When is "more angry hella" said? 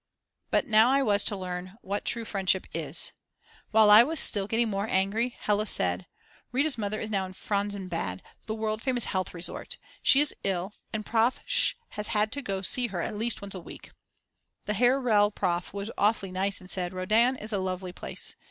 4.65-5.67